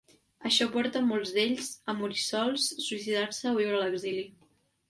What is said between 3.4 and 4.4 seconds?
o viure a l'exili.